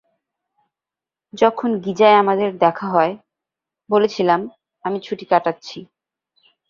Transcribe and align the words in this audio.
যখন 1.33 1.69
গিজায় 1.79 2.17
আমাদের 2.17 2.49
দেখা 2.57 2.87
হয়, 2.87 3.13
বলেছিলাম 3.89 4.39
আমি 4.85 4.97
ছুটি 4.99 5.25
কাটাচ্ছি। 5.25 5.79